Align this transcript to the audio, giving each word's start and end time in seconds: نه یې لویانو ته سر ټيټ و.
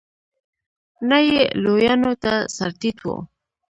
نه 1.09 1.17
یې 1.27 1.39
لویانو 1.63 2.11
ته 2.23 2.33
سر 2.55 2.69
ټيټ 2.79 2.97
و. 3.03 3.07